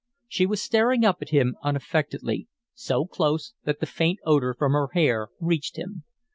She 0.27 0.47
was 0.47 0.63
staring 0.63 1.05
up 1.05 1.21
at 1.21 1.29
him 1.29 1.55
unaffectedly, 1.61 2.47
so 2.73 3.05
close 3.05 3.53
that 3.65 3.79
the 3.81 3.85
faint 3.85 4.17
odor 4.25 4.55
from 4.55 4.71
her 4.73 4.87
hair 4.95 5.27
reached 5.39 5.77
him. 5.77 6.05